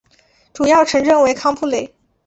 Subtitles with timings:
[0.51, 1.93] 主要城镇为康布雷。